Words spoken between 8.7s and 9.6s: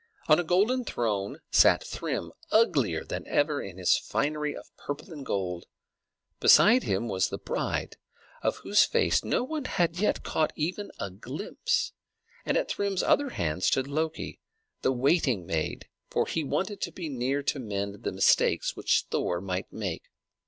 face no